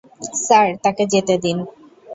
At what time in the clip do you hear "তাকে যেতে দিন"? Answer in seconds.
0.83-1.57